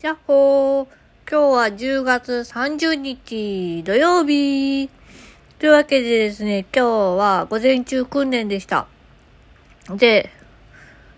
[0.00, 0.86] やっほー。
[1.28, 4.88] 今日は10月30日土曜日。
[5.58, 6.86] というわけでですね、今日
[7.16, 8.86] は午前中訓練でした。
[9.90, 10.30] で、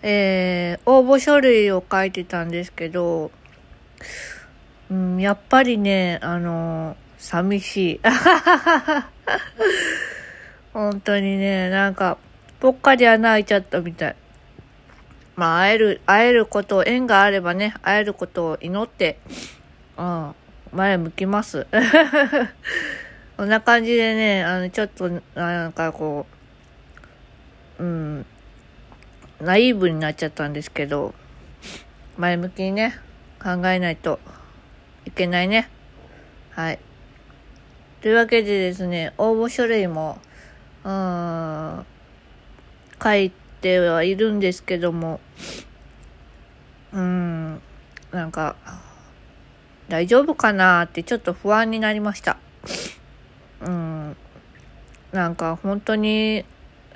[0.00, 3.30] えー、応募書類を書いてたんですけど、
[4.90, 8.00] うん、やっぱりね、あの寂しい。
[10.72, 12.16] 本当にね、なんか、
[12.60, 14.16] ぽっかり穴開いちゃったみたい。
[15.40, 19.18] まあ、会える、会えることを、縁があればね、会えることを祈って、
[19.96, 20.34] うん、
[20.70, 21.66] 前向きます。
[23.38, 26.26] こんな感じでね、あの、ちょっと、なんかこ
[27.78, 28.26] う、うん、
[29.40, 31.14] ナイーブになっちゃったんですけど、
[32.18, 32.98] 前向きにね、
[33.42, 34.20] 考えないと
[35.06, 35.70] いけないね。
[36.50, 36.78] はい。
[38.02, 40.18] というわけでですね、応募書類も、
[40.84, 41.86] うん、
[43.02, 45.20] 書いてはいるんですけども、
[46.92, 47.60] うん、
[48.10, 48.56] なんか、
[49.88, 52.38] 大丈夫かなってちょっと不安になりました。
[53.60, 54.16] うん、
[55.12, 56.44] なんか本当に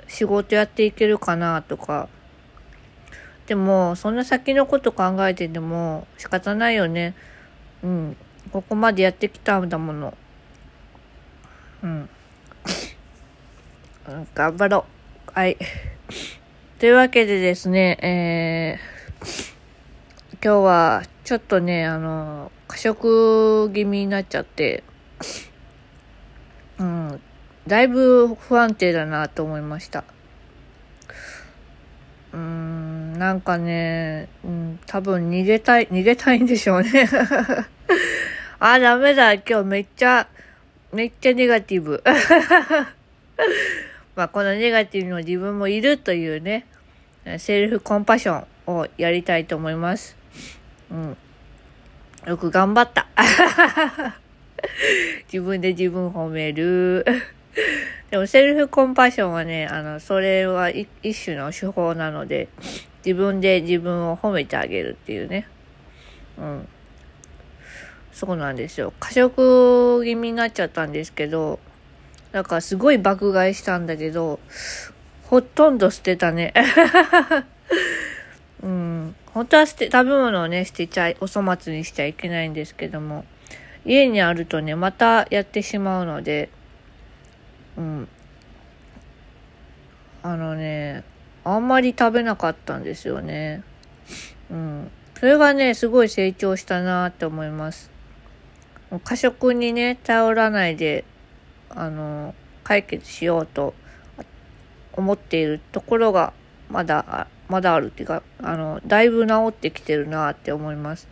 [0.07, 2.09] 仕事やっていけるかなとか、
[3.47, 7.13] でも、そんな先のこと考えてても仕方ないよね。
[7.83, 8.17] うん。
[8.51, 10.17] ここまでやってきたんだもの。
[11.83, 12.09] うん。
[14.33, 14.85] 頑張ろ
[15.27, 15.31] う。
[15.33, 15.57] はい。
[16.85, 24.83] というわけでですね、えー、今日はちょっとね、あの、過食気味になっちゃって、
[26.77, 27.19] うん、
[27.65, 30.03] だいぶ不安定だなと思いました。
[32.33, 37.09] うん、なんかね、うん、多分逃げたい、逃げたいんでしょうね。
[38.61, 40.27] あ、ダメだ、今日めっちゃ、
[40.93, 42.03] めっちゃネガティブ。
[44.15, 46.67] まあ、このネガティブの自分もいるというね、
[47.39, 50.15] セルフコンパッションをやりたいと思います。
[50.91, 51.17] うん。
[52.27, 53.07] よく頑張った。
[55.31, 57.05] 自分で自分褒める。
[58.11, 60.87] でもセルフコンパッションはね、あの、それは一
[61.23, 62.47] 種の手法なので、
[63.05, 65.47] 自分で自分を褒めてあげるっていうね。
[66.37, 66.67] うん。
[68.11, 68.93] そうなんですよ。
[68.99, 71.59] 過食気味になっちゃったんですけど、
[72.31, 74.39] だかすごい爆買いしたんだけど、
[75.35, 76.53] ほとんど捨てたね。
[78.63, 79.15] うん。
[79.33, 83.25] 本当は捨て、食べ物をね、捨てちゃい、お粗末にしちゃいけないんですけども、
[83.83, 86.47] 家にあるとね、またやってしまうので、
[87.75, 88.07] うん。
[90.23, 91.03] あのね、
[91.43, 93.61] あんまり食べなかったんですよね。
[94.49, 94.89] うん。
[95.19, 97.91] それがね、すごい成長したなって思います。
[99.03, 101.03] 過食にね、頼らないで
[101.69, 103.73] あの、解決しようと
[104.95, 106.33] 思っているところが
[106.69, 111.07] まだ、まだあるっていうか、あの、だいぶ治ってきてるなって思います。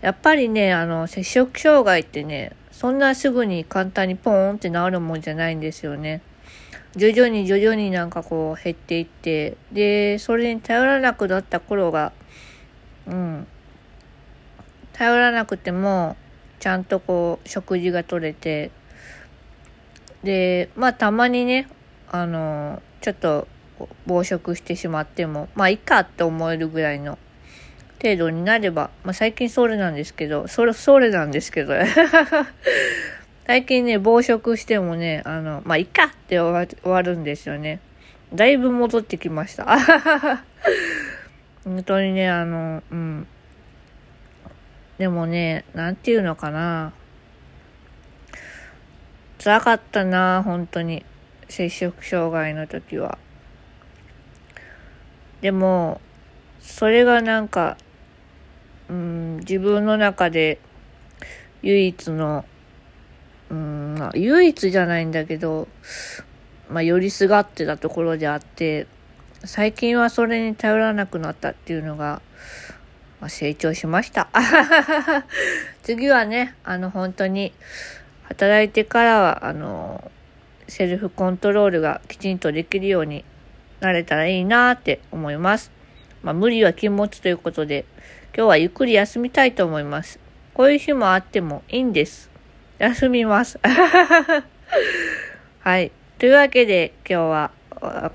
[0.00, 6.20] やっぱりね、あの、摂食障害ってね、そんなすぐに簡単にポーンって治るもんじゃないんですよね。
[6.94, 12.12] 徐々に徐々になんかこう減っていって、で、それに頼らなくなった頃が、
[13.06, 13.46] うん、
[14.92, 16.16] 頼らなくても、
[16.60, 18.70] ちゃんとこう、食事が取れて、
[20.22, 21.68] で、まあたまにね、
[22.10, 23.46] あの、ちょっと
[24.06, 27.18] 暴食してしまっても、まあいいかって思えるぐらいの
[28.02, 31.74] 程度になれば、まあ最近それなんですけど、それ、それなんですけど、
[33.46, 37.80] 最近ね、暴食してもね、あの、まあいいかって終わるんですよね。
[38.34, 39.78] だいぶ戻ってきました。
[41.64, 43.26] 本当にね、あの、うん。
[44.98, 46.92] でもね、なんていうのかな。
[49.42, 51.04] 辛かったな、本当に。
[51.48, 53.18] 摂食障害の時は。
[55.40, 56.00] でも、
[56.60, 57.76] それがなんか、
[58.88, 60.58] うん、自分の中で
[61.62, 62.44] 唯一の、
[63.50, 65.68] うん、唯一じゃないんだけど、
[66.68, 68.86] まあ、寄りすがってたところであって、
[69.44, 72.20] 最近はそれに頼らなくなったっていうのが、
[73.20, 74.28] まあ、成長しました。
[75.82, 77.52] 次はね、あの、本当に、
[78.28, 80.10] 働いてからは、あの、
[80.68, 83.24] セルフコントロールがきちんとできるように
[83.80, 85.72] なれたらいいなって思います。
[86.22, 87.84] まあ、無理は禁物ということで、
[88.36, 90.20] 今日はゆっくり休みたいと思います。
[90.54, 92.30] こういう日もあってもいいんです。
[92.78, 93.58] 休みます。
[95.60, 95.90] はい。
[96.18, 97.50] というわけで、今日は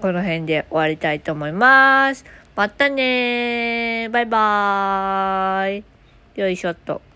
[0.01, 2.25] この辺で終わりたいと思います。
[2.55, 4.09] またねー。
[4.09, 5.83] バイバーイ。
[6.39, 7.12] よいしょっと。